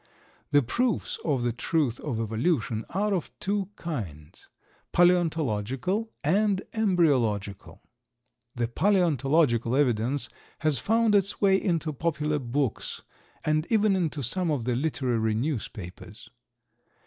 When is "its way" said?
11.13-11.61